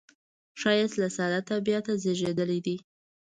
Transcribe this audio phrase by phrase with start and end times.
[0.59, 2.75] ښایست له ساده طبعیته زیږېدلی دی